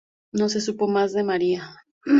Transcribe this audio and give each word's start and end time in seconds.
No 0.31 0.49
se 0.49 0.61
supo 0.61 0.87
más 0.87 1.13
de 1.13 1.21
María. 1.23 1.75